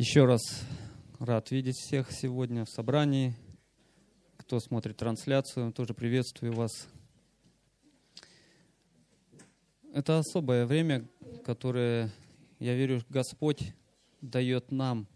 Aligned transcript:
Еще 0.00 0.24
раз 0.24 0.40
рад 1.18 1.50
видеть 1.50 1.76
всех 1.76 2.10
сегодня 2.10 2.64
в 2.64 2.70
собрании. 2.70 3.34
Кто 4.38 4.58
смотрит 4.58 4.96
трансляцию, 4.96 5.74
тоже 5.74 5.92
приветствую 5.92 6.54
вас. 6.54 6.88
Это 9.92 10.18
особое 10.18 10.64
время, 10.64 11.06
которое, 11.44 12.10
я 12.60 12.74
верю, 12.76 13.02
Господь 13.10 13.74
дает 14.22 14.72
нам, 14.72 15.06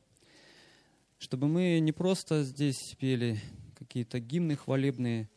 чтобы 1.16 1.48
мы 1.48 1.78
не 1.78 1.92
просто 1.92 2.42
здесь 2.42 2.94
пели 2.98 3.40
какие-то 3.78 4.20
гимны 4.20 4.54
хвалебные, 4.54 5.30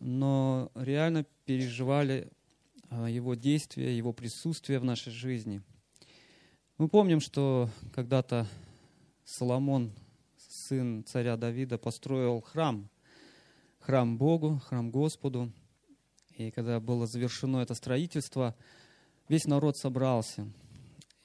но 0.00 0.70
реально 0.74 1.24
переживали 1.46 2.28
а, 2.90 3.08
Его 3.08 3.36
действия, 3.36 3.96
Его 3.96 4.12
присутствие 4.12 4.80
в 4.80 4.84
нашей 4.84 5.12
жизни– 5.12 5.62
мы 6.76 6.88
помним, 6.88 7.20
что 7.20 7.70
когда-то 7.92 8.48
Соломон, 9.24 9.92
сын 10.36 11.04
царя 11.06 11.36
Давида, 11.36 11.78
построил 11.78 12.40
храм, 12.40 12.88
храм 13.78 14.18
Богу, 14.18 14.60
храм 14.66 14.90
Господу. 14.90 15.52
И 16.36 16.50
когда 16.50 16.80
было 16.80 17.06
завершено 17.06 17.58
это 17.58 17.74
строительство, 17.74 18.56
весь 19.28 19.44
народ 19.44 19.76
собрался. 19.76 20.48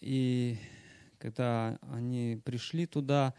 И 0.01 0.59
когда 1.17 1.79
они 1.81 2.39
пришли 2.45 2.85
туда, 2.85 3.33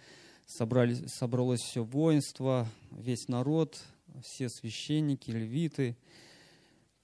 собрали, 0.47 1.07
собралось 1.07 1.61
все 1.61 1.85
воинство, 1.85 2.67
весь 2.91 3.29
народ, 3.29 3.81
все 4.25 4.49
священники, 4.49 5.31
левиты, 5.31 5.97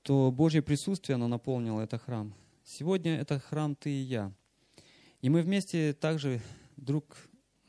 то 0.02 0.32
Божье 0.32 0.62
присутствие, 0.62 1.14
оно 1.14 1.28
наполнило 1.28 1.80
этот 1.80 2.02
храм. 2.02 2.34
Сегодня 2.64 3.16
это 3.16 3.38
храм 3.38 3.76
ты 3.76 3.90
и 3.90 4.02
я– 4.02 4.32
и 5.26 5.28
мы 5.28 5.42
вместе 5.42 5.92
также 5.92 6.40
друг 6.76 7.16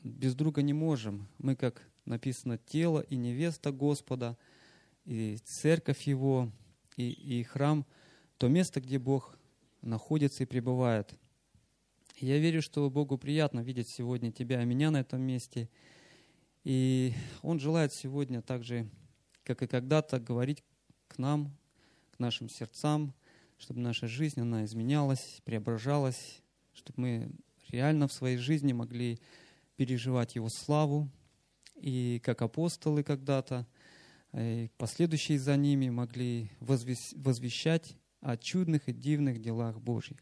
без 0.04 0.36
друга 0.36 0.62
не 0.62 0.72
можем. 0.72 1.26
Мы, 1.38 1.56
как 1.56 1.82
написано, 2.04 2.56
тело 2.56 3.00
и 3.00 3.16
невеста 3.16 3.72
Господа, 3.72 4.38
и 5.04 5.38
церковь 5.38 6.02
Его, 6.02 6.52
и, 6.96 7.10
и 7.10 7.42
храм, 7.42 7.84
то 8.36 8.46
место, 8.46 8.80
где 8.80 9.00
Бог 9.00 9.36
находится 9.82 10.44
и 10.44 10.46
пребывает. 10.46 11.12
Я 12.18 12.38
верю, 12.38 12.62
что 12.62 12.88
Богу 12.90 13.18
приятно 13.18 13.58
видеть 13.58 13.88
сегодня 13.88 14.30
тебя 14.30 14.62
и 14.62 14.64
меня 14.64 14.92
на 14.92 15.00
этом 15.00 15.20
месте. 15.20 15.68
И 16.62 17.12
Он 17.42 17.58
желает 17.58 17.92
сегодня 17.92 18.40
также, 18.40 18.88
как 19.42 19.62
и 19.64 19.66
когда-то, 19.66 20.20
говорить 20.20 20.62
к 21.08 21.18
нам, 21.18 21.52
к 22.12 22.20
нашим 22.20 22.48
сердцам, 22.48 23.12
чтобы 23.56 23.80
наша 23.80 24.06
жизнь, 24.06 24.40
она 24.40 24.64
изменялась, 24.64 25.40
преображалась, 25.44 26.40
чтобы 26.72 27.00
мы 27.00 27.32
реально 27.70 28.08
в 28.08 28.12
своей 28.12 28.36
жизни 28.36 28.72
могли 28.72 29.18
переживать 29.76 30.34
Его 30.34 30.48
славу, 30.48 31.08
и 31.76 32.20
как 32.24 32.42
апостолы 32.42 33.02
когда-то, 33.02 33.66
и 34.32 34.70
последующие 34.76 35.38
за 35.38 35.56
ними 35.56 35.88
могли 35.88 36.50
возвещать 36.60 37.96
о 38.20 38.36
чудных 38.36 38.88
и 38.88 38.92
дивных 38.92 39.40
делах 39.40 39.80
Божьих. 39.80 40.18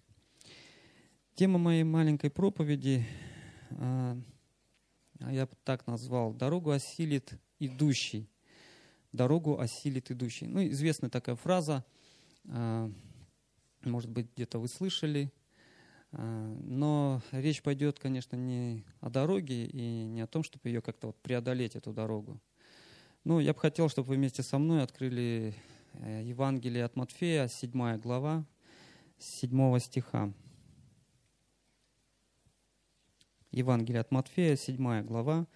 Тема 1.35 1.59
моей 1.59 1.83
маленькой 1.83 2.31
проповеди, 2.31 3.07
а, 3.71 4.19
я 5.19 5.47
так 5.65 5.87
назвал, 5.87 6.33
«Дорогу 6.35 6.71
осилит 6.71 7.33
идущий». 7.59 8.29
«Дорогу 9.13 9.59
осилит 9.59 10.11
идущий». 10.11 10.47
Ну, 10.47 10.67
известная 10.69 11.09
такая 11.09 11.37
фраза, 11.37 11.85
а, 12.49 12.91
может 13.83 14.11
быть, 14.11 14.29
где-то 14.35 14.59
вы 14.59 14.69
слышали– 14.69 15.33
а, 15.41 15.46
но 16.13 17.21
речь 17.33 17.63
пойдет, 17.63 17.99
конечно, 17.99 18.37
не 18.37 18.85
о 19.01 19.11
дороге 19.11 19.67
и 19.67 20.05
не 20.05 20.21
о 20.21 20.27
том, 20.27 20.43
чтобы 20.43 20.69
ее 20.69 20.81
как-то 20.81 21.09
вот 21.09 21.17
преодолеть, 21.21 21.77
эту 21.77 21.93
дорогу. 21.93 22.41
Ну, 23.25 23.41
я 23.41 23.53
бы 23.53 23.59
хотел, 23.59 23.89
чтобы 23.89 24.09
вы 24.11 24.15
вместе 24.15 24.43
со 24.43 24.57
мной 24.59 24.83
открыли 24.83 25.53
э, 25.95 26.23
Евангелие 26.25 26.85
от 26.85 26.95
Матфея, 26.95 27.49
7 27.49 27.99
глава, 27.99 28.47
7 29.19 29.79
стиха. 29.81 30.33
Евангелие 33.51 34.01
от 34.01 34.11
Матфея, 34.13 34.55
7 34.55 35.03
глава, 35.03 35.47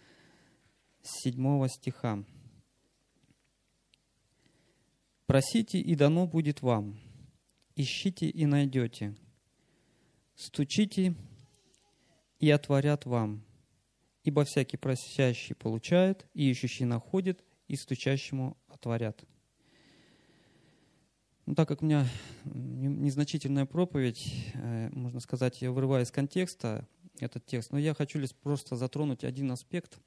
7 1.02 1.68
стиха. 1.68 2.24
«Просите, 5.26 5.78
и 5.78 5.94
дано 5.94 6.26
будет 6.26 6.62
вам, 6.62 6.98
ищите, 7.76 8.28
и 8.28 8.46
найдете, 8.46 9.14
стучите, 10.40 11.14
и 12.38 12.50
отворят 12.50 13.04
вам. 13.04 13.44
Ибо 14.24 14.44
всякий 14.44 14.76
просящий 14.76 15.54
получает, 15.54 16.26
и 16.34 16.50
ищущий 16.50 16.84
находит, 16.84 17.44
и 17.68 17.76
стучащему 17.76 18.56
отворят. 18.68 19.22
Ну, 21.46 21.54
так 21.54 21.68
как 21.68 21.82
у 21.82 21.84
меня 21.84 22.06
незначительная 22.44 23.66
проповедь, 23.66 24.52
э, 24.54 24.88
можно 24.92 25.20
сказать, 25.20 25.62
я 25.62 25.70
вырываю 25.70 26.04
из 26.04 26.10
контекста 26.10 26.86
этот 27.18 27.44
текст, 27.46 27.72
но 27.72 27.78
я 27.78 27.94
хочу 27.94 28.18
лишь 28.18 28.34
просто 28.34 28.76
затронуть 28.76 29.24
один 29.24 29.50
аспект 29.50 29.98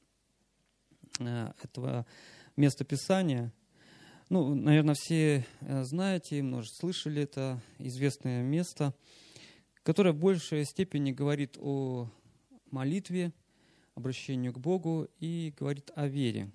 э, 1.20 1.52
этого 1.62 2.06
места 2.56 2.86
Писания. 2.86 3.52
Ну, 4.30 4.56
наверное, 4.56 4.96
все 4.96 5.46
э, 5.62 5.84
знаете, 5.84 6.42
может, 6.42 6.74
слышали 6.74 7.24
это 7.24 7.62
известное 7.78 8.42
место– 8.42 8.94
которая 9.84 10.14
в 10.14 10.18
большей 10.18 10.66
степени 10.66 11.12
говорит 11.12 11.58
о 11.60 12.10
молитве, 12.72 13.34
обращению 13.96 14.54
к 14.54 14.60
Богу 14.60 15.08
и 15.20 15.54
говорит 15.58 15.92
о 15.96 16.08
вере. 16.08 16.50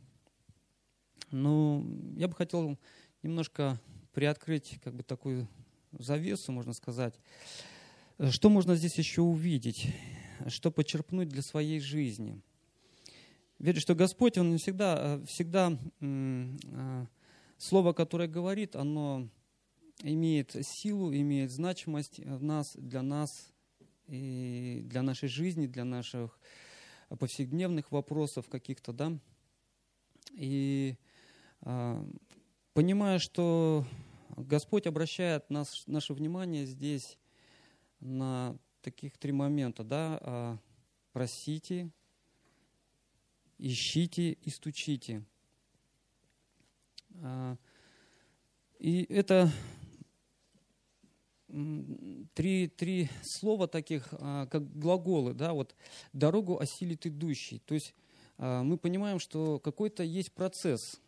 Но 1.31 1.85
я 2.17 2.27
бы 2.27 2.35
хотел 2.35 2.79
немножко 3.23 3.81
приоткрыть 4.13 4.81
как 4.83 4.95
бы 4.95 5.03
такую 5.03 5.47
завесу, 5.93 6.53
можно 6.53 6.73
сказать. 6.73 7.15
Что 8.31 8.51
можно 8.51 8.75
здесь 8.75 8.97
еще 8.97 9.23
увидеть? 9.23 9.95
Что 10.49 10.71
почерпнуть 10.71 11.29
для 11.29 11.43
своей 11.43 11.81
жизни? 11.81 12.41
Верю, 13.59 13.81
что 13.81 13.95
Господь, 13.95 14.39
Он 14.39 14.57
всегда, 14.59 15.21
всегда 15.27 15.77
а, 16.01 17.07
слово, 17.59 17.93
которое 17.93 18.29
говорит, 18.29 18.77
оно 18.77 19.29
имеет 20.03 20.55
силу, 20.67 21.13
имеет 21.13 21.51
значимость 21.51 22.21
в 22.21 22.43
нас, 22.43 22.75
для 22.77 23.03
нас, 23.03 23.53
и 24.07 24.83
для 24.85 25.03
нашей 25.03 25.29
жизни, 25.29 25.67
для 25.67 25.85
наших 25.85 26.39
повседневных 27.19 27.93
вопросов 27.93 28.49
каких-то, 28.49 28.93
да. 28.93 29.19
И 30.33 30.97
э, 31.63 32.05
понимая, 32.73 33.19
что 33.19 33.85
Господь 34.37 34.87
обращает 34.87 35.51
нас, 35.51 35.85
наше 35.87 36.15
внимание 36.15 36.65
здесь 36.65 37.19
на 38.01 38.57
таких 38.83 39.19
три 39.19 39.33
момента, 39.33 39.83
да, 39.83 40.19
а, 40.23 40.59
просите, 41.13 41.91
ищите 43.59 44.33
и 44.33 44.51
стучите. 44.51 45.25
А, 47.21 47.57
и 48.79 49.05
это 49.09 49.51
три, 52.39 52.69
три 52.69 53.09
слова 53.25 53.67
таких, 53.67 54.07
а, 54.13 54.47
как 54.47 54.79
глаголы, 54.79 55.35
да, 55.35 55.55
вот 55.55 55.75
дорогу 56.13 56.61
осилит 56.61 57.05
идущий. 57.05 57.59
То 57.59 57.75
есть 57.75 57.97
а, 58.37 58.63
мы 58.63 58.79
понимаем, 58.79 59.19
что 59.19 59.59
какой-то 59.59 60.05
есть 60.05 60.31
процесс. 60.31 61.01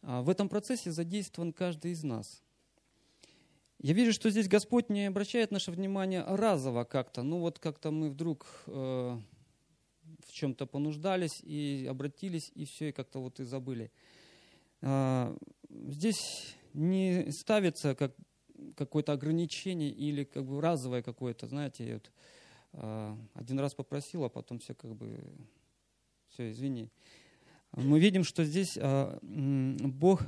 А, 0.00 0.22
в 0.22 0.30
этом 0.30 0.48
процессе 0.48 0.92
задействован 0.92 1.52
каждый 1.52 1.92
из 1.92 2.04
нас. 2.04 2.42
Я 3.80 3.92
вижу, 3.92 4.14
что 4.14 4.30
здесь 4.30 4.48
Господь 4.48 4.88
не 4.88 5.04
обращает 5.04 5.50
наше 5.50 5.70
внимание 5.70 6.24
разово 6.26 6.84
как-то. 6.84 7.22
Ну 7.22 7.40
вот 7.40 7.58
как-то 7.58 7.90
мы 7.90 8.08
вдруг 8.08 8.46
э, 8.66 8.70
в 10.26 10.32
чем-то 10.32 10.64
понуждались 10.64 11.42
и 11.42 11.86
обратились, 11.86 12.50
и 12.54 12.64
все, 12.64 12.88
и 12.88 12.92
как-то 12.92 13.18
вот 13.18 13.40
и 13.40 13.44
забыли. 13.44 13.92
Здесь 15.70 16.56
не 16.72 17.30
ставится 17.30 17.94
как 17.94 18.14
какое-то 18.76 19.12
ограничение 19.12 19.90
или 19.90 20.24
как 20.24 20.44
бы 20.44 20.60
разовое 20.60 21.02
какое-то, 21.02 21.46
знаете, 21.46 21.94
вот, 21.94 22.12
э, 22.72 23.16
один 23.34 23.60
раз 23.60 23.74
попросил, 23.74 24.24
а 24.24 24.28
потом 24.28 24.58
все 24.58 24.74
как 24.74 24.94
бы, 24.94 25.18
все, 26.28 26.50
извини. 26.50 26.90
Мы 27.72 27.98
видим, 27.98 28.24
что 28.24 28.44
здесь 28.44 28.78
э, 28.80 29.18
Бог 29.22 30.22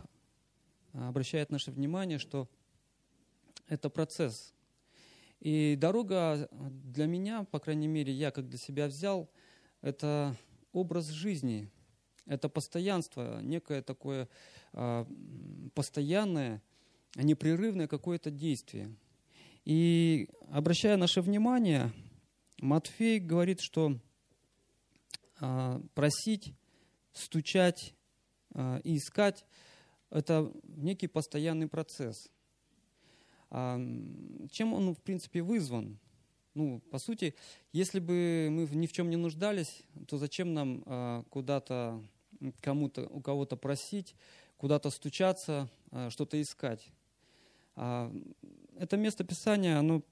обращает 0.93 1.51
наше 1.51 1.71
внимание, 1.71 2.19
что 2.19 2.49
это 3.69 3.91
процесс. 3.91 4.55
И 5.41 5.77
дорога 5.79 6.49
для 6.51 7.07
меня, 7.07 7.45
по 7.45 7.59
крайней 7.59 7.89
мере, 7.89 8.13
я 8.13 8.31
как 8.31 8.49
для 8.49 8.59
себя 8.59 8.87
взял, 8.87 9.29
это 9.83 10.35
образ 10.73 11.09
жизни, 11.09 11.71
это 12.27 12.49
постоянство, 12.49 13.41
некое 13.43 13.83
такое 13.83 14.29
э, 14.73 15.05
постоянное, 15.75 16.63
непрерывное 17.23 17.89
какое-то 17.89 18.31
действие. 18.31 18.95
И 19.65 20.29
обращая 20.51 20.97
наше 20.97 21.21
внимание, 21.21 21.93
Матфей 22.61 23.19
говорит, 23.19 23.61
что 23.61 23.99
а, 25.41 25.81
просить, 25.95 26.55
стучать 27.13 27.95
а, 28.55 28.81
и 28.85 28.97
искать– 28.97 29.45
это 30.11 30.53
некий 30.65 31.09
постоянный 31.09 31.69
процесс. 31.69 32.31
А, 33.51 33.77
чем 34.51 34.75
он, 34.75 34.95
в 34.95 35.03
принципе, 35.03 35.43
вызван? 35.43 35.99
Ну, 36.55 36.81
по 36.91 36.99
сути, 36.99 37.35
если 37.73 38.01
бы 38.01 38.49
мы 38.51 38.67
ни 38.67 38.87
в 38.87 38.93
чем 38.93 39.11
не 39.11 39.17
нуждались, 39.17 39.83
то 40.09 40.17
зачем 40.17 40.55
нам 40.55 40.83
а, 40.87 41.25
куда-то, 41.29 42.03
кому-то, 42.61 43.07
у 43.09 43.21
кого-то 43.21 43.57
просить, 43.57 44.15
куда-то 44.57 44.91
стучаться, 44.91 45.69
а, 45.91 46.11
что-то 46.11 46.41
искать? 46.41 46.91
А, 47.77 48.11
это 48.79 48.97
место 48.97 49.23
Писания, 49.23 49.79
оно 49.79 50.03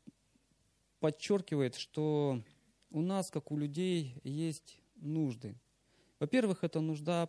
подчеркивает, 1.01 1.75
что 1.75 2.43
у 2.91 3.01
нас, 3.01 3.31
как 3.31 3.51
у 3.51 3.57
людей, 3.57 4.15
есть 4.23 4.79
нужды. 4.97 5.57
Во-первых, 6.21 6.63
это 6.63 6.81
нужда 6.81 7.29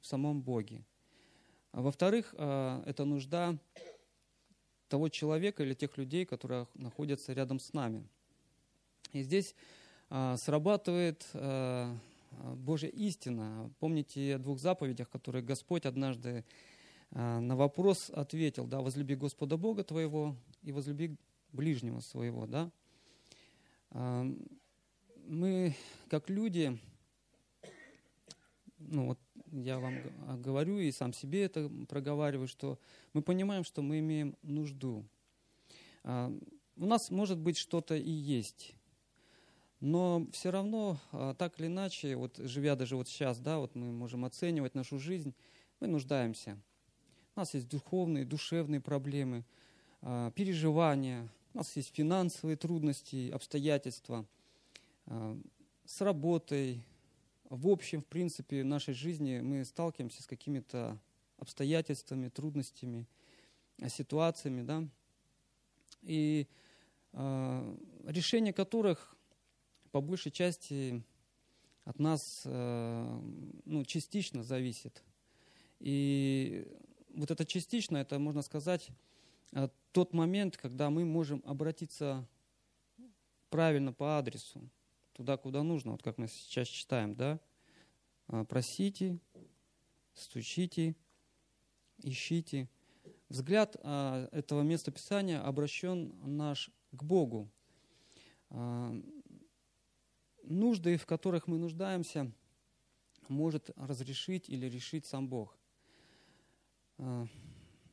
в 0.00 0.06
самом 0.06 0.42
Боге. 0.42 0.84
А 1.72 1.80
во-вторых, 1.80 2.34
а, 2.36 2.82
это 2.86 3.04
нужда 3.04 3.56
того 4.88 5.08
человека 5.08 5.62
или 5.62 5.74
тех 5.74 5.96
людей, 5.96 6.24
которые 6.24 6.66
находятся 6.74 7.32
рядом 7.32 7.60
с 7.60 7.72
нами. 7.72 8.06
И 9.12 9.22
здесь 9.22 9.54
а, 10.10 10.36
срабатывает 10.36 11.26
Божья 12.56 12.88
истина. 12.88 13.72
Помните 13.78 14.34
о 14.34 14.38
двух 14.38 14.58
заповедях, 14.58 15.08
которые 15.08 15.42
Господь 15.42 15.86
однажды 15.86 16.44
на 17.10 17.56
вопрос 17.56 18.10
ответил, 18.10 18.66
да, 18.66 18.80
возлюби 18.80 19.14
Господа 19.14 19.56
Бога 19.56 19.82
твоего 19.82 20.36
и 20.62 20.72
возлюби 20.72 21.16
ближнего 21.52 22.00
своего, 22.00 22.46
да. 22.46 22.70
Мы, 25.26 25.74
как 26.08 26.28
люди, 26.30 26.78
ну 28.78 29.06
вот 29.06 29.18
я 29.52 29.78
вам 29.78 29.94
а, 30.26 30.36
говорю 30.36 30.78
и 30.78 30.90
сам 30.90 31.12
себе 31.12 31.44
это 31.44 31.70
проговариваю, 31.88 32.48
что 32.48 32.78
мы 33.12 33.22
понимаем, 33.22 33.64
что 33.64 33.82
мы 33.82 33.98
имеем 33.98 34.36
нужду. 34.42 35.04
А, 36.04 36.32
у 36.76 36.86
нас 36.86 37.10
может 37.10 37.38
быть 37.38 37.56
что-то 37.56 37.96
и 37.96 38.10
есть, 38.10 38.74
но 39.80 40.26
все 40.32 40.50
равно, 40.50 40.98
а, 41.12 41.34
так 41.34 41.58
или 41.58 41.66
иначе, 41.66 42.16
вот 42.16 42.36
живя 42.38 42.76
даже 42.76 42.96
вот 42.96 43.08
сейчас, 43.08 43.38
да, 43.38 43.58
вот 43.58 43.74
мы 43.74 43.92
можем 43.92 44.24
оценивать 44.24 44.74
нашу 44.74 44.98
жизнь, 44.98 45.34
мы 45.80 45.86
нуждаемся. 45.86 46.58
У 47.38 47.40
нас 47.40 47.54
есть 47.54 47.68
духовные, 47.68 48.24
душевные 48.24 48.80
проблемы, 48.80 49.44
переживания, 50.00 51.28
у 51.54 51.58
нас 51.58 51.76
есть 51.76 51.94
финансовые 51.94 52.56
трудности, 52.56 53.30
обстоятельства 53.30 54.26
с 55.06 56.00
работой, 56.00 56.82
в 57.48 57.68
общем, 57.68 58.02
в 58.02 58.06
принципе, 58.06 58.64
в 58.64 58.66
нашей 58.66 58.92
жизни 58.92 59.38
мы 59.38 59.64
сталкиваемся 59.64 60.20
с 60.20 60.26
какими-то 60.26 60.98
обстоятельствами, 61.36 62.28
трудностями, 62.28 63.06
ситуациями, 63.86 64.62
да, 64.62 64.88
и 66.02 66.48
э, 67.12 67.76
решение 68.06 68.52
которых 68.52 69.16
по 69.92 70.00
большей 70.00 70.32
части 70.32 71.04
от 71.84 72.00
нас 72.00 72.42
э, 72.46 73.20
ну, 73.64 73.84
частично 73.84 74.42
зависит. 74.42 75.04
И 75.78 76.66
вот 77.14 77.30
это 77.30 77.44
частично, 77.44 77.96
это, 77.98 78.18
можно 78.18 78.42
сказать, 78.42 78.90
э, 79.52 79.68
тот 79.92 80.12
момент, 80.12 80.56
когда 80.56 80.90
мы 80.90 81.04
можем 81.04 81.42
обратиться 81.44 82.26
правильно 83.50 83.92
по 83.92 84.18
адресу 84.18 84.68
туда, 85.12 85.36
куда 85.36 85.62
нужно, 85.62 85.92
вот 85.92 86.02
как 86.02 86.18
мы 86.18 86.28
сейчас 86.28 86.68
читаем, 86.68 87.14
да? 87.14 87.40
А, 88.28 88.44
просите, 88.44 89.18
стучите, 90.14 90.94
ищите. 91.98 92.68
Взгляд 93.28 93.76
а, 93.82 94.28
этого 94.32 94.62
места 94.62 94.90
Писания 94.90 95.44
обращен 95.44 96.14
наш 96.24 96.70
к 96.92 97.02
Богу. 97.02 97.50
Нужды, 100.42 100.96
в 100.96 101.04
которых 101.04 101.46
мы 101.46 101.58
нуждаемся, 101.58 102.32
может 103.28 103.70
разрешить 103.76 104.48
или 104.48 104.66
решить 104.66 105.04
сам 105.04 105.28
Бог. 105.28 105.58
В 106.98 107.28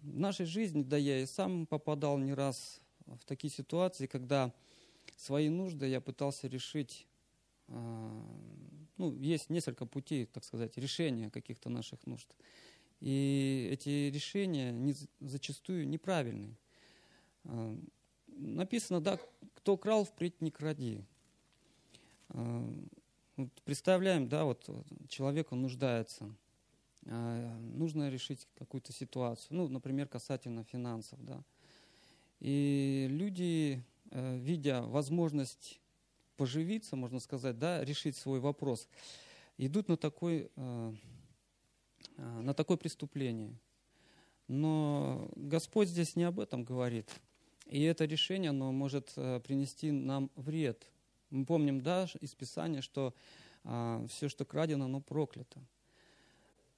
нашей 0.02 0.46
жизни, 0.46 0.84
да 0.84 0.98
я 0.98 1.22
и 1.22 1.26
сам 1.26 1.66
попадал 1.66 2.18
не 2.18 2.34
раз 2.34 2.82
в 3.06 3.24
такие 3.26 3.52
ситуации, 3.52 4.08
когда 4.08 4.54
свои 5.16 5.50
нужды 5.50 5.88
я 5.88 6.02
пытался 6.02 6.48
решить 6.48 7.08
а, 7.68 8.24
ну, 8.98 9.14
есть 9.16 9.50
несколько 9.50 9.86
путей, 9.86 10.26
так 10.26 10.44
сказать, 10.44 10.78
решения 10.78 11.30
каких-то 11.30 11.70
наших 11.70 12.06
нужд. 12.06 12.28
И 13.02 13.70
эти 13.72 14.10
решения 14.10 14.72
не, 14.72 14.96
зачастую 15.20 15.88
неправильные. 15.88 16.56
А, 17.44 17.78
написано, 18.28 19.02
да, 19.02 19.20
кто 19.56 19.78
крал, 19.78 20.06
впредь 20.06 20.42
не 20.42 20.52
кради. 20.52 21.04
А, 22.30 22.74
представляем, 23.66 24.30
да, 24.30 24.46
вот 24.46 24.70
человек, 25.10 25.52
он 25.52 25.62
нуждается. 25.62 26.34
Нужно 27.76 28.10
решить 28.10 28.48
какую-то 28.58 28.94
ситуацию, 28.94 29.58
ну, 29.58 29.68
например, 29.68 30.08
касательно 30.08 30.64
финансов, 30.64 31.24
да. 31.24 31.44
И 32.40 33.08
люди, 33.10 33.84
э, 34.12 34.38
видя 34.38 34.82
возможность 34.82 35.80
поживиться, 36.38 36.96
можно 36.96 37.20
сказать, 37.20 37.58
да, 37.58 37.84
решить 37.84 38.16
свой 38.16 38.40
вопрос, 38.40 38.88
идут 39.58 39.88
на, 39.88 39.98
такой, 39.98 40.50
э, 40.56 40.94
э, 42.18 42.42
на 42.42 42.54
такое 42.54 42.78
преступление. 42.78 43.54
Но 44.48 45.30
Господь 45.36 45.90
здесь 45.90 46.16
не 46.16 46.24
об 46.24 46.40
этом 46.40 46.64
говорит. 46.64 47.10
И 47.68 47.82
это 47.82 48.06
решение, 48.06 48.52
оно 48.52 48.72
может 48.72 49.14
принести 49.16 49.92
нам 49.92 50.30
вред. 50.36 50.88
Мы 51.32 51.46
помним, 51.46 51.82
да, 51.82 52.08
из 52.22 52.36
Писания, 52.36 52.82
что 52.82 53.16
все, 54.08 54.30
что 54.30 54.46
крадено, 54.46 54.86
оно 54.86 55.02
проклято. 55.02 55.60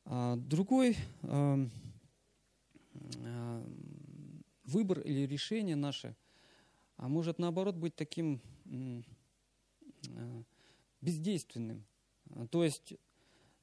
А 0.09 0.35
другой 0.37 0.97
выбор 4.63 4.99
или 4.99 5.25
решение 5.25 5.75
наше 5.75 6.15
а 6.97 7.07
может 7.07 7.39
наоборот 7.39 7.75
быть 7.75 7.95
таким 7.95 8.41
Э, 10.15 10.43
бездейственным. 10.99 11.85
То 12.49 12.63
есть, 12.63 12.95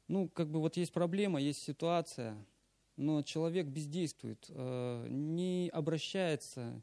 ну, 0.07 0.29
как 0.29 0.49
бы 0.51 0.61
вот 0.61 0.77
есть 0.77 0.93
проблема, 0.93 1.41
есть 1.41 1.61
ситуация, 1.63 2.37
но 2.97 3.23
человек 3.23 3.67
бездействует, 3.67 4.47
э, 4.51 5.07
не 5.11 5.69
обращается 5.73 6.81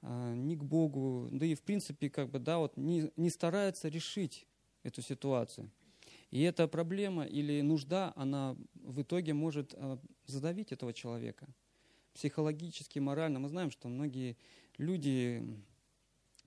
э, 0.00 0.34
ни 0.36 0.56
к 0.56 0.64
Богу, 0.64 1.28
да 1.30 1.44
и 1.44 1.54
в 1.54 1.62
принципе, 1.62 2.08
как 2.08 2.30
бы, 2.30 2.38
да, 2.38 2.58
вот 2.58 2.78
не, 2.78 3.12
не 3.16 3.28
старается 3.28 3.88
решить 3.88 4.48
эту 4.82 5.02
ситуацию. 5.02 5.70
И 6.34 6.40
эта 6.40 6.66
проблема 6.66 7.24
или 7.24 7.60
нужда, 7.60 8.12
она 8.16 8.56
в 8.74 9.02
итоге 9.02 9.34
может 9.34 9.72
задавить 10.26 10.72
этого 10.72 10.92
человека 10.92 11.46
психологически, 12.12 12.98
морально. 12.98 13.38
Мы 13.38 13.48
знаем, 13.48 13.70
что 13.70 13.86
многие 13.86 14.36
люди 14.76 15.46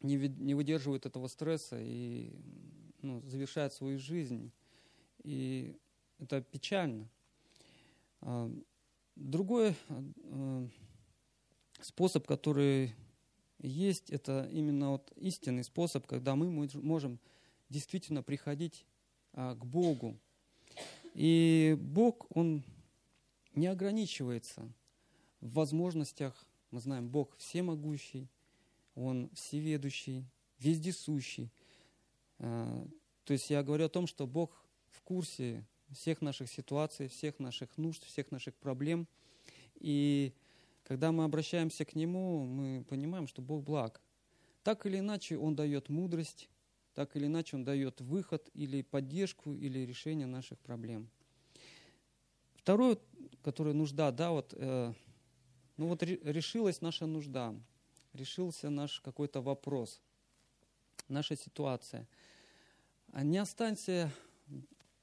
не, 0.02 0.56
выдерживают 0.56 1.06
этого 1.06 1.30
стресса 1.30 1.80
и 1.80 2.36
ну, 3.02 3.22
завершают 3.22 3.72
свою 3.72 3.98
жизнь. 3.98 4.52
И 5.24 5.74
это 6.20 6.42
печально. 6.42 7.08
А, 8.20 8.52
другой 9.16 9.74
а, 9.88 10.68
способ, 11.80 12.28
который 12.28 12.94
есть, 13.60 14.10
это 14.10 14.50
именно 14.52 14.92
вот 14.92 15.14
истинный 15.16 15.64
способ, 15.64 16.06
когда 16.08 16.36
мы 16.36 16.52
можем 16.52 17.22
действительно 17.70 18.22
приходить 18.22 18.86
а, 19.40 19.54
к 19.54 19.64
Богу. 19.64 20.18
И 21.14 21.78
Бог, 21.80 22.26
Он 22.32 22.64
не 23.54 23.68
ограничивается 23.68 24.68
в 25.42 25.54
возможностях. 25.54 26.44
Мы 26.72 26.80
знаем, 26.80 27.08
Бог 27.08 27.38
всемогущий, 27.38 28.28
он 28.96 29.30
всеведущий, 29.36 30.26
вездесущий. 30.58 31.52
А, 32.40 32.84
то 33.26 33.34
есть 33.34 33.52
я 33.52 33.62
говорю 33.62 33.86
о 33.86 33.90
том, 33.90 34.08
что 34.08 34.26
Бог 34.26 34.66
в 34.90 35.04
курсе 35.04 35.64
всех 35.92 36.22
наших 36.22 36.50
ситуаций, 36.50 37.08
всех 37.08 37.38
наших 37.38 37.78
нужд, 37.78 38.04
всех 38.06 38.32
наших 38.32 38.56
проблем. 38.56 39.08
И 39.76 40.34
когда 40.82 41.12
мы 41.12 41.26
обращаемся 41.26 41.86
к 41.86 41.94
Нему, 41.94 42.44
мы 42.44 42.84
понимаем, 42.86 43.28
что 43.28 43.44
Бог 43.44 43.64
благ. 43.64 44.02
Так 44.64 44.88
или 44.88 44.98
иначе 44.98 45.38
Он 45.38 45.56
дает 45.56 45.90
мудрость, 45.90 46.50
так 46.98 47.16
или 47.16 47.28
иначе 47.28 47.56
Он 47.56 47.64
дает 47.64 48.02
выход 48.02 48.50
или 48.54 48.82
поддержку, 48.82 49.54
или 49.54 49.80
решение 49.86 50.28
наших 50.28 50.60
проблем. 50.60 51.10
Второе, 52.56 52.98
которое 53.44 53.74
нужда, 53.74 54.12
да, 54.12 54.32
вот, 54.32 54.54
э, 54.58 54.94
ну 55.78 55.88
вот 55.88 56.04
решилась 56.04 56.82
наша 56.82 57.06
нужда– 57.06 57.56
решился 58.18 58.70
наш 58.70 59.00
какой-то 59.00 59.42
вопрос, 59.42 60.02
наша 61.08 61.36
ситуация. 61.36 62.08
А 63.14 63.24
не 63.24 63.38
останься 63.38 64.12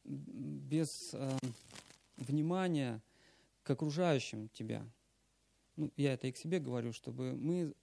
без 0.05 1.11
э, 1.15 1.39
внимания 2.17 3.01
к 3.63 3.71
окружающим 3.71 4.49
тебя. 4.51 4.87
Ну, 5.77 5.91
я 5.97 6.13
это 6.13 6.27
и 6.27 6.33
к 6.33 6.37
себе 6.37 6.59
говорю, 6.59 6.93
чтобы 6.93 7.35
мы 7.35 7.75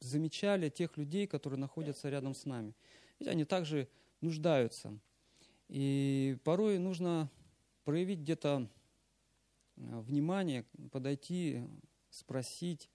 замечали 0.00 0.68
тех 0.68 0.96
людей, 0.96 1.26
которые 1.26 1.60
находятся 1.60 2.08
рядом 2.08 2.34
с 2.34 2.44
нами. 2.44 2.74
Ведь 3.20 3.28
они 3.28 3.44
также 3.44 3.88
нуждаются. 4.20 4.98
И 5.68 6.38
порой 6.42 6.78
нужно 6.78 7.30
проявить 7.84 8.20
где-то 8.20 8.68
э, 9.76 10.00
внимание, 10.00 10.64
подойти, 10.90 11.62
спросить. 12.08 12.90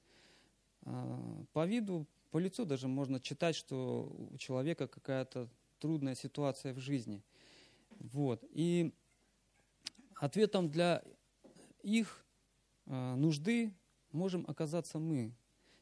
А, 0.82 1.46
по 1.54 1.66
виду, 1.66 2.08
по 2.32 2.38
лицу 2.38 2.66
даже 2.66 2.88
можно 2.88 3.20
читать, 3.20 3.56
что 3.56 4.30
у 4.32 4.38
человека 4.38 4.88
какая-то 4.88 5.48
трудная 5.80 6.16
ситуация 6.16 6.74
в 6.74 6.80
жизни. 6.80 7.24
Вот. 7.92 8.44
И 8.50 8.94
ответом 10.16 10.70
для 10.70 11.04
их 11.84 12.26
э, 12.88 13.16
нужды 13.16 13.74
можем 14.12 14.44
оказаться 14.48 14.98
мы, 14.98 15.36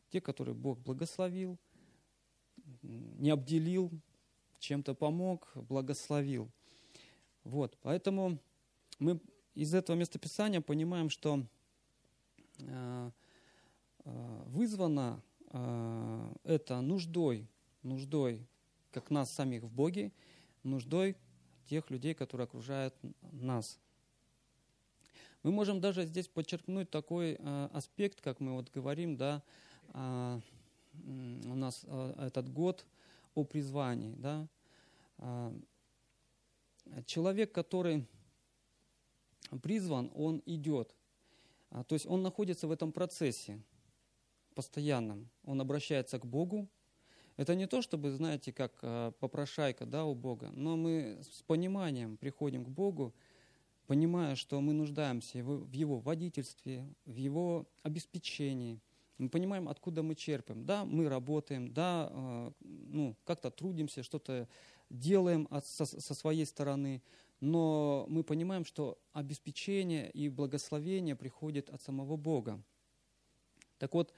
те, 0.10 0.20
которые 0.22 0.54
Бог 0.54 0.80
благословил, 0.80 1.58
не 2.82 3.30
обделил, 3.30 3.92
чем-то 4.64 4.96
помог, 4.96 5.52
благословил. 5.56 6.50
Вот, 7.44 7.78
поэтому 7.82 8.40
мы 8.98 9.20
из 9.56 9.74
этого 9.74 9.96
местописания 9.98 10.62
понимаем, 10.62 11.10
что 11.10 11.46
э, 12.60 13.12
э, 14.06 14.44
вызвано 14.48 15.22
э, 15.52 16.34
это 16.46 16.80
нуждой, 16.80 17.50
нуждой 17.84 18.48
как 18.92 19.10
нас 19.10 19.32
самих 19.32 19.64
в 19.64 19.72
Боге, 19.72 20.14
нуждой 20.64 21.18
тех 21.66 21.90
людей, 21.90 22.14
которые 22.14 22.46
окружают 22.46 22.96
нас. 23.34 23.80
Мы 25.44 25.52
можем 25.52 25.82
даже 25.82 26.06
здесь 26.06 26.30
подчеркнуть 26.30 26.90
такой 26.90 27.36
э, 27.38 27.70
аспект, 27.74 28.22
как 28.22 28.40
мы 28.40 28.54
вот 28.54 28.72
говорим, 28.72 29.18
да, 29.18 29.44
э, 29.90 30.40
у 31.04 31.56
нас 31.56 31.84
этот 32.18 32.48
год 32.54 32.86
о 33.36 33.44
призвании, 33.44 34.16
да. 34.16 34.48
Э, 35.18 35.52
человек, 37.06 37.52
который 37.52 38.08
призван, 39.62 40.12
он 40.16 40.42
идет. 40.46 40.96
А, 41.70 41.84
то 41.84 41.94
есть 41.94 42.06
он 42.06 42.22
находится 42.22 42.68
в 42.68 42.72
этом 42.72 42.92
процессе 42.92 43.62
постоянном. 44.54 45.30
Он 45.44 45.60
обращается 45.62 46.20
к 46.20 46.26
Богу. 46.26 46.70
Это 47.36 47.56
не 47.56 47.66
то, 47.66 47.82
чтобы, 47.82 48.12
знаете, 48.12 48.54
как 48.54 48.78
э, 48.84 49.12
попрошайка 49.20 49.86
да, 49.86 50.06
у 50.06 50.14
Бога, 50.14 50.52
но 50.54 50.78
мы 50.78 51.20
с 51.24 51.42
пониманием 51.42 52.16
приходим 52.18 52.64
к 52.64 52.70
Богу, 52.70 53.14
понимая, 53.88 54.36
что 54.36 54.62
мы 54.62 54.74
нуждаемся 54.74 55.44
в 55.44 55.72
Его 55.72 56.00
водительстве, 56.00 56.88
в 57.06 57.16
Его 57.16 57.66
обеспечении. 57.82 58.80
Мы 59.18 59.30
понимаем, 59.30 59.70
откуда 59.70 60.04
мы 60.04 60.16
черпаем. 60.16 60.66
Да, 60.66 60.86
мы 60.86 61.08
работаем, 61.08 61.74
да, 61.74 62.10
э, 62.12 62.52
ну, 62.62 63.16
как-то 63.26 63.52
трудимся, 63.52 64.04
что-то 64.04 64.48
делаем 64.90 65.48
со, 65.64 65.86
со 65.86 66.14
своей 66.14 66.46
стороны, 66.46 67.02
но 67.40 68.06
мы 68.08 68.24
понимаем, 68.24 68.66
что 68.66 68.98
обеспечение 69.12 70.10
и 70.12 70.30
благословение 70.30 71.16
приходит 71.16 71.70
от 71.70 71.82
самого 71.82 72.16
Бога. 72.16 72.64
Так 73.78 73.94
вот, 73.94 74.14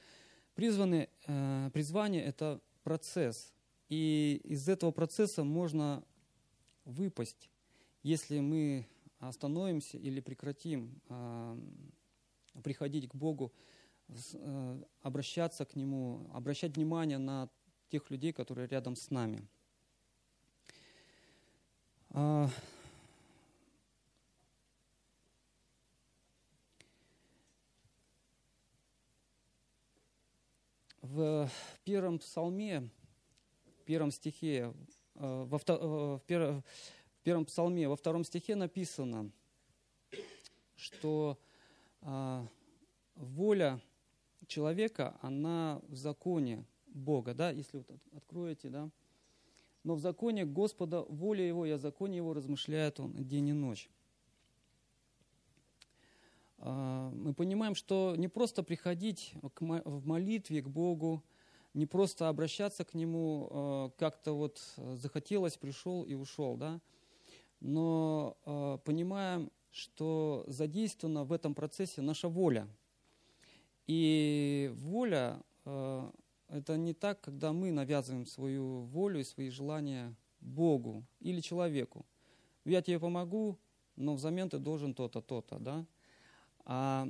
призваны, 0.54 1.10
э, 1.28 1.70
призвание– 1.74 2.24
это 2.25 2.62
процесс, 2.84 3.54
и 3.90 4.42
из 4.44 4.70
этого 4.70 4.92
процесса 4.92 5.44
можно 5.44 6.04
выпасть, 6.86 7.50
если 8.04 8.40
мы 8.40 8.88
остановимся 9.20 9.98
или 9.98 10.20
прекратим 10.20 11.02
э, 11.10 11.58
приходить 12.64 13.10
к 13.10 13.16
Богу, 13.16 13.52
обращаться 15.02 15.66
к 15.66 15.76
Нему, 15.76 16.30
обращать 16.34 16.76
внимание 16.76 17.18
на 17.18 17.50
тех 17.90 18.10
людей, 18.10 18.34
которые 18.34 18.68
рядом 18.68 18.96
с 18.96 19.10
нами. 19.10 19.48
А, 22.10 22.50
в 31.02 31.50
первом 31.84 32.20
псалме, 32.20 32.90
в 33.66 33.84
первом 33.86 34.12
стихе, 34.12 34.74
э, 35.16 35.44
во, 35.44 35.58
в, 35.58 36.22
первом, 36.26 36.64
первом 37.24 37.46
псалме, 37.46 37.88
во 37.88 37.96
втором 37.96 38.24
стихе 38.24 38.56
написано, 38.56 39.32
что 40.76 41.40
а, 42.02 42.48
воля 43.16 43.82
человека, 44.48 45.18
она 45.22 45.82
в 45.88 45.96
законе 45.96 46.66
Бога, 46.88 47.34
да, 47.34 47.52
если 47.52 47.78
вот 47.78 47.90
откроете, 48.16 48.70
да, 48.70 48.90
но 49.84 49.96
в 49.96 50.00
законе 50.00 50.46
Господа 50.46 51.04
воля 51.04 51.46
Его, 51.48 51.66
и 51.66 51.72
о 51.72 51.78
законе 51.78 52.18
Его 52.18 52.34
размышляет 52.34 53.00
Он 53.00 53.14
день 53.14 53.50
и 53.50 53.54
ночь. 53.54 53.90
А, 56.58 57.12
мы 57.12 57.34
понимаем, 57.34 57.75
что 57.75 58.16
не 58.18 58.28
просто 58.28 58.64
приходить 58.64 59.34
в 59.42 60.08
молитве 60.08 60.62
к 60.62 60.68
Богу, 60.68 61.24
не 61.74 61.86
просто 61.86 62.30
обращаться 62.30 62.86
к 62.86 62.94
Нему, 62.94 63.50
а, 63.52 63.90
как-то 63.98 64.34
вот 64.34 64.62
захотелось, 64.78 65.58
пришел 65.58 66.04
и 66.04 66.14
ушел, 66.14 66.58
да, 66.58 66.80
но 67.62 68.38
э, 68.46 68.78
понимаем, 68.84 69.52
что 69.72 70.44
задействована 70.48 71.24
в 71.24 71.34
этом 71.34 71.54
процессе 71.54 72.02
наша 72.02 72.30
воля. 72.30 72.68
И 73.88 74.72
воля 74.75 75.42
э, 75.65 76.12
это 76.50 76.77
не 76.77 76.94
так, 76.94 77.22
когда 77.22 77.54
мы 77.54 77.72
навязываем 77.72 78.25
свою 78.25 78.82
волю 78.84 79.20
и 79.20 79.24
свои 79.24 79.50
желания 79.50 80.15
Богу 80.39 81.06
или 81.20 81.42
человеку. 81.42 82.06
Я 82.65 82.82
тебе 82.82 83.00
помогу, 83.00 83.60
но 83.96 84.15
взамен 84.15 84.50
ты 84.50 84.58
должен 84.58 84.94
то-то, 84.94 85.22
то-то, 85.22 85.60
да? 85.60 85.86
А 86.65 87.08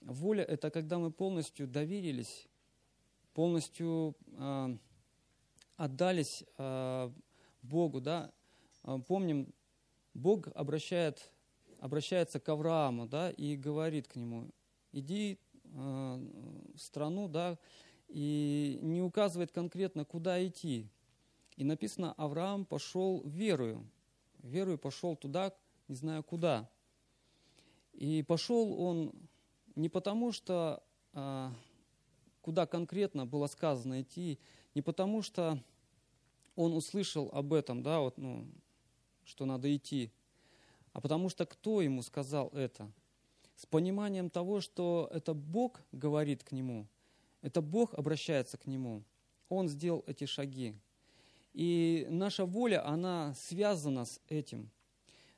воля– 0.00 0.44
это 0.48 0.70
когда 0.70 0.98
мы 0.98 1.10
полностью 1.10 1.66
доверились, 1.66 2.48
полностью 3.32 4.16
э, 4.26 4.76
отдались 5.76 6.44
э, 6.58 7.10
Богу, 7.62 8.00
да? 8.00 8.32
Помним, 9.06 9.52
Бог 10.14 10.48
обращает, 10.54 11.32
обращается 11.80 12.38
к 12.38 12.48
Аврааму 12.48 13.06
да, 13.06 13.30
и 13.30 13.56
говорит 13.56 14.06
к 14.06 14.16
нему, 14.16 14.50
иди 14.92 15.32
э, 15.32 15.43
страну, 16.76 17.28
да, 17.28 17.58
и 18.08 18.78
не 18.82 19.02
указывает 19.02 19.50
конкретно, 19.50 20.04
куда 20.04 20.44
идти. 20.46 20.88
И 21.56 21.64
написано, 21.64 22.12
Авраам 22.14 22.64
пошел 22.64 23.22
верою. 23.24 23.88
Верою 24.42 24.78
пошел 24.78 25.16
туда, 25.16 25.52
не 25.88 25.94
знаю 25.94 26.22
куда. 26.22 26.68
И 27.92 28.22
пошел 28.22 28.80
он 28.80 29.12
не 29.76 29.88
потому, 29.88 30.32
что 30.32 30.82
э, 31.12 31.50
куда 32.40 32.66
конкретно 32.66 33.26
было 33.26 33.46
сказано 33.46 34.02
идти, 34.02 34.38
не 34.74 34.82
потому, 34.82 35.22
что 35.22 35.58
он 36.56 36.74
услышал 36.74 37.30
об 37.32 37.52
этом, 37.52 37.82
да, 37.82 38.00
вот, 38.00 38.18
ну, 38.18 38.46
что 39.24 39.46
надо 39.46 39.74
идти, 39.74 40.12
а 40.92 41.00
потому 41.00 41.28
что 41.28 41.46
кто 41.46 41.80
ему 41.80 42.02
сказал 42.02 42.48
это? 42.48 42.90
С 43.54 43.66
пониманием 43.66 44.30
того, 44.30 44.60
что 44.60 45.08
это 45.12 45.34
Бог 45.34 45.82
говорит 45.92 46.42
к 46.42 46.52
нему, 46.52 46.86
это 47.42 47.60
Бог 47.62 47.94
обращается 47.94 48.58
к 48.58 48.66
нему. 48.66 49.04
Он 49.48 49.68
сделал 49.68 50.02
эти 50.06 50.24
шаги. 50.24 50.74
И 51.52 52.06
наша 52.10 52.46
воля, 52.46 52.86
она 52.86 53.34
связана 53.34 54.06
с 54.06 54.20
этим. 54.28 54.70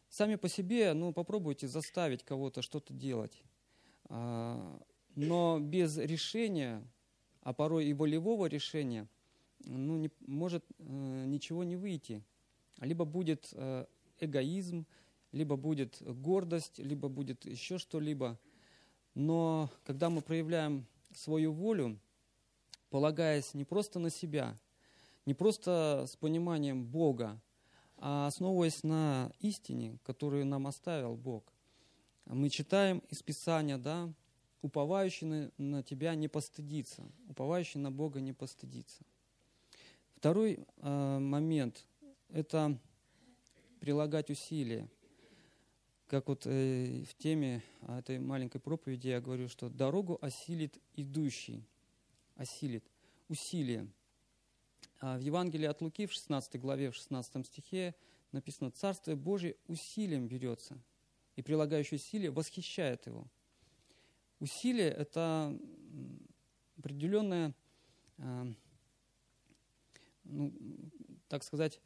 Сами 0.08 0.36
по 0.36 0.48
себе, 0.48 0.94
ну, 0.94 1.12
попробуйте 1.12 1.68
заставить 1.68 2.22
кого-то 2.22 2.62
что-то 2.62 2.94
делать. 2.94 3.42
А, 4.04 4.80
но 5.14 5.58
без 5.60 5.98
решения, 5.98 6.82
а 7.42 7.52
порой 7.52 7.86
и 7.86 7.92
волевого 7.92 8.46
решения, 8.46 9.08
ну, 9.64 9.96
не, 9.96 10.10
может 10.26 10.64
э, 10.78 11.24
ничего 11.26 11.64
не 11.64 11.76
выйти 11.76 12.22
либо 12.80 13.04
будет 13.04 13.48
э, 13.52 13.86
эгоизм, 14.20 14.86
либо 15.32 15.56
будет 15.56 16.00
гордость, 16.00 16.78
либо 16.78 17.08
будет 17.08 17.44
еще 17.44 17.78
что-либо. 17.78 18.38
Но 19.14 19.70
когда 19.84 20.10
мы 20.10 20.22
проявляем 20.22 20.86
свою 21.14 21.52
волю, 21.52 21.98
полагаясь 22.90 23.54
не 23.54 23.64
просто 23.64 23.98
на 23.98 24.10
себя, 24.10 24.58
не 25.24 25.34
просто 25.34 26.04
с 26.08 26.16
пониманием 26.16 26.84
Бога, 26.84 27.40
а 27.98 28.26
основываясь 28.26 28.82
на 28.82 29.32
истине, 29.40 29.98
которую 30.04 30.46
нам 30.46 30.66
оставил 30.66 31.16
Бог, 31.16 31.44
мы 32.26 32.50
читаем 32.50 32.98
из 33.08 33.22
Писания, 33.22 33.78
да, 33.78 34.12
уповающий 34.62 35.50
на, 35.56 35.82
тебя 35.82 36.14
не 36.14 36.28
постыдится, 36.28 37.02
уповающий 37.28 37.80
на 37.80 37.90
Бога 37.90 38.20
не 38.20 38.32
постыдится. 38.32 39.02
Второй 40.16 40.58
э, 40.78 41.18
момент– 41.18 41.84
это 42.28 42.78
прилагать 43.80 44.30
усилия. 44.30 44.88
Как 46.06 46.28
вот 46.28 46.46
э, 46.46 47.02
в 47.02 47.14
теме 47.16 47.62
этой 47.86 48.18
маленькой 48.18 48.60
проповеди 48.60 49.08
я 49.08 49.20
говорю, 49.20 49.48
что 49.48 49.68
дорогу 49.68 50.18
осилит 50.20 50.78
идущий, 50.94 51.64
осилит, 52.36 52.84
усилие. 53.28 53.88
А 55.00 55.18
в 55.18 55.20
Евангелии 55.20 55.66
от 55.66 55.80
Луки 55.80 56.06
в 56.06 56.12
16 56.12 56.60
главе, 56.60 56.90
в 56.90 56.94
16 56.94 57.46
стихе 57.46 57.94
написано, 58.32 58.70
«Царствие 58.70 59.16
Божие 59.16 59.56
усилием 59.66 60.28
берется, 60.28 60.78
и 61.34 61.42
прилагающий 61.42 61.96
усилие 61.96 62.30
восхищает 62.30 63.06
его». 63.06 63.26
Усилие– 64.38 64.88
это 64.90 65.58
определенное, 66.78 67.54
а, 68.18 68.46
ну, 70.24 70.52
так 71.28 71.42
сказать, 71.42 71.80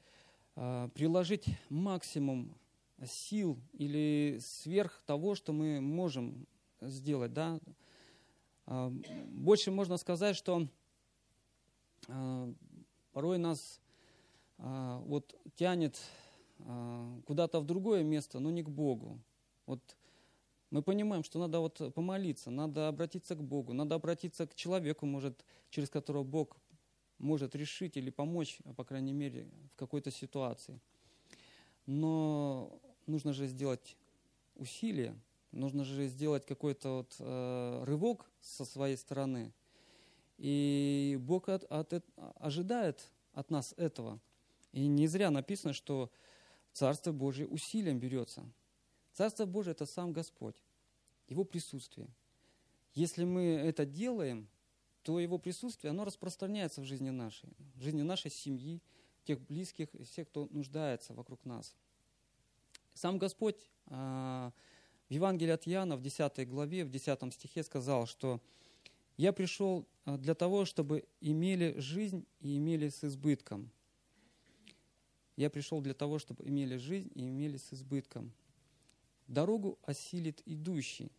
а, 0.57 0.89
приложить 0.89 1.47
максимум 1.69 2.60
сил 3.07 3.59
или 3.73 4.39
сверх 4.41 5.03
того, 5.07 5.35
что 5.35 5.53
мы 5.53 5.81
можем 5.81 6.47
сделать. 6.81 7.33
Да? 7.33 7.61
А, 8.67 8.91
больше 9.29 9.71
можно 9.71 9.97
сказать, 9.97 10.37
что 10.37 10.67
порой 13.13 13.39
нас 13.39 13.81
вот 14.59 15.35
тянет 15.55 16.01
куда-то 17.27 17.61
в 17.61 17.65
другое 17.65 18.03
место, 18.03 18.39
но 18.41 18.51
не 18.51 18.63
к 18.63 18.69
Богу. 18.69 19.19
Вот 19.67 19.81
мы 20.71 20.83
понимаем, 20.83 21.25
что 21.25 21.39
надо 21.39 21.61
вот 21.61 21.95
помолиться, 21.95 22.51
надо 22.51 22.89
обратиться 22.89 23.35
к 23.35 23.43
Богу, 23.43 23.73
надо 23.73 23.95
обратиться 23.95 24.47
к 24.47 24.55
человеку, 24.55 25.07
может, 25.07 25.45
через 25.71 25.91
которого 25.91 26.25
Бог 26.25 26.57
может 27.19 27.55
решить 27.55 27.97
или 27.97 28.11
помочь, 28.11 28.59
по 28.77 28.85
крайней 28.85 29.13
мере, 29.13 29.49
в 29.73 29.77
какой-то 29.77 30.11
ситуации. 30.11 30.81
Но 31.87 32.81
нужно 33.07 33.33
же 33.33 33.47
сделать 33.47 33.97
усилие, 34.57 35.19
нужно 35.53 35.85
же 35.85 36.07
сделать 36.07 36.47
какой-то 36.47 36.99
вот, 36.99 37.17
э, 37.19 37.85
рывок 37.85 38.31
со 38.41 38.65
своей 38.65 38.97
стороны. 38.97 39.53
И 40.39 41.19
Бог 41.21 41.49
от, 41.49 41.65
от, 41.65 42.05
ожидает 42.37 43.11
от 43.33 43.51
нас 43.51 43.75
этого. 43.77 44.21
И 44.73 44.87
не 44.87 45.07
зря 45.07 45.31
написано, 45.31 45.73
что 45.73 46.11
Царство 46.73 47.13
Божие 47.13 47.47
усилием 47.47 47.99
берется– 47.99 48.45
Царство 49.13 49.45
Божие– 49.45 49.73
это 49.73 49.87
сам 49.87 50.13
Господь, 50.13 50.57
Его 51.29 51.45
присутствие. 51.45 52.09
Если 52.95 53.25
мы 53.25 53.43
это 53.43 53.85
делаем, 53.85 54.49
то 55.03 55.21
Его 55.21 55.39
присутствие, 55.39 55.91
оно 55.91 56.05
распространяется 56.05 56.81
в 56.81 56.85
жизни 56.85 57.11
нашей, 57.11 57.51
в 57.75 57.83
жизни 57.83 58.03
нашей 58.03 58.31
семьи, 58.31 58.81
тех 59.25 59.41
близких, 59.41 59.89
всех, 60.05 60.29
кто 60.29 60.49
нуждается 60.51 61.13
вокруг 61.13 61.45
нас. 61.45 61.77
Сам 62.95 63.19
Господь 63.19 63.57
а, 63.87 64.53
в 65.09 65.13
Евангелии 65.13 65.53
от 65.53 65.67
Иоанна 65.67 65.97
в 65.97 66.03
10 66.03 66.49
главе, 66.49 66.85
в 66.85 66.91
10 66.91 67.35
стихе 67.35 67.63
сказал, 67.63 68.07
что 68.07 68.41
«Я 69.17 69.33
пришел 69.33 69.87
а, 70.05 70.17
для 70.17 70.35
того, 70.35 70.65
чтобы 70.65 71.05
имели 71.21 71.75
жизнь 71.79 72.27
и 72.41 72.57
имели 72.57 72.89
с 72.89 73.05
избытком». 73.05 73.71
Я 75.37 75.49
пришел 75.49 75.81
для 75.81 75.95
того, 75.95 76.19
чтобы 76.19 76.45
имели 76.45 76.77
жизнь 76.77 77.11
и 77.15 77.27
имели 77.27 77.57
с 77.57 77.73
избытком. 77.73 78.33
Дорогу 79.27 79.79
осилит 79.85 80.43
идущий. 80.45 81.11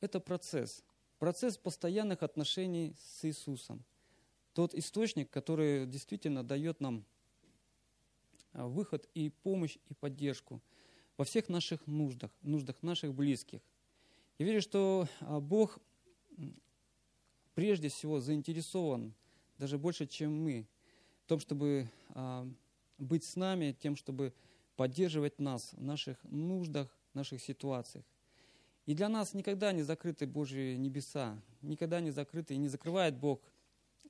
Это 0.00 0.20
процесс. 0.20 0.84
Процесс 1.18 1.56
постоянных 1.56 2.22
отношений 2.22 2.94
с 3.00 3.24
Иисусом. 3.24 3.84
Тот 4.52 4.74
источник, 4.74 5.30
который 5.30 5.86
действительно 5.86 6.44
дает 6.44 6.80
нам 6.80 7.04
выход 8.52 9.08
и 9.14 9.30
помощь, 9.30 9.78
и 9.88 9.94
поддержку 9.94 10.62
во 11.16 11.24
всех 11.24 11.48
наших 11.48 11.86
нуждах, 11.86 12.30
нуждах 12.42 12.82
наших 12.82 13.14
близких. 13.14 13.60
Я 14.38 14.46
верю, 14.46 14.62
что 14.62 15.08
а, 15.20 15.40
Бог 15.40 15.78
прежде 17.54 17.88
всего 17.88 18.20
заинтересован, 18.20 19.14
даже 19.58 19.78
больше, 19.78 20.06
чем 20.06 20.42
мы, 20.42 20.66
в 21.24 21.28
том, 21.28 21.38
чтобы 21.38 21.90
а, 22.10 22.48
быть 22.98 23.24
с 23.24 23.36
нами, 23.36 23.76
тем, 23.78 23.96
чтобы 23.96 24.32
поддерживать 24.76 25.38
нас 25.38 25.72
в 25.72 25.82
наших 25.82 26.22
нуждах, 26.24 26.88
наших 27.14 27.42
ситуациях. 27.42 28.04
И 28.86 28.94
для 28.94 29.08
нас 29.08 29.34
никогда 29.34 29.72
не 29.72 29.82
закрыты 29.82 30.26
Божьи 30.26 30.74
небеса, 30.74 31.40
никогда 31.60 32.00
не 32.00 32.10
закрыты 32.10 32.54
и 32.54 32.58
не 32.58 32.68
закрывает 32.68 33.16
Бог. 33.16 33.40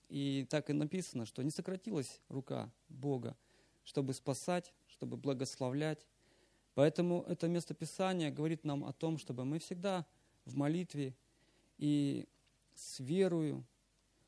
И 0.08 0.46
так 0.48 0.70
и 0.70 0.72
написано, 0.72 1.26
что 1.26 1.42
не 1.42 1.50
сократилась 1.50 2.20
рука 2.28 2.72
Бога, 2.88 3.36
чтобы 3.84 4.14
спасать, 4.14 4.72
чтобы 4.88 5.16
благословлять. 5.16 6.06
Поэтому 6.74 7.24
это 7.28 7.48
место 7.48 7.74
Писания 7.74 8.30
говорит 8.30 8.64
нам 8.64 8.84
о 8.84 8.92
том, 8.92 9.18
чтобы 9.18 9.44
мы 9.44 9.58
всегда 9.58 10.06
в 10.44 10.56
молитве 10.56 11.14
и 11.78 12.26
с 12.74 13.00
верою, 13.00 13.64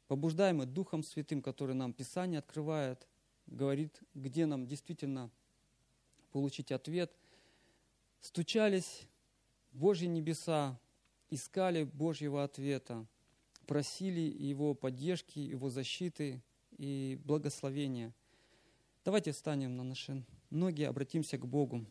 побуждаемы 0.09 0.67
Духом 0.67 1.03
Святым, 1.03 1.41
который 1.41 1.75
нам 1.75 1.93
Писание 1.93 2.39
открывает, 2.39 3.07
говорит, 3.47 4.01
где 4.15 4.47
нам 4.47 4.67
действительно 4.67 5.31
получить 6.31 6.73
ответ– 6.73 7.13
стучались 8.25 9.03
в 9.71 9.79
Божьи 9.79 10.07
небеса, 10.07 10.81
искали 11.29 11.85
Божьего 11.85 12.43
ответа, 12.43 13.07
просили 13.67 14.21
Его 14.21 14.75
поддержки, 14.75 15.39
Его 15.39 15.69
защиты 15.69 16.43
и 16.79 17.21
благословения. 17.23 18.15
Давайте 19.05 19.33
встанем 19.33 19.77
на 19.77 19.85
наши 19.85 20.25
ноги, 20.49 20.83
обратимся 20.83 21.37
к 21.37 21.47
Богу. 21.47 21.85